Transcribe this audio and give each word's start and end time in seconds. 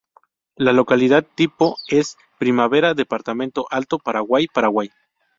La 0.55 0.73
localidad 0.73 1.23
tipo 1.35 1.77
es: 1.87 2.17
"Primavera, 2.39 2.95
departamento 2.95 3.67
Alto 3.69 3.99
Paraguay, 3.99 4.47
Paraguay". 4.51 4.89